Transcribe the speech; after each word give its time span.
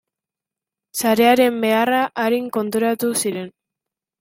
Sarearen 1.01 1.59
beharra 1.67 2.01
arin 2.25 2.49
konturatu 2.59 3.13
ziren. 3.23 3.55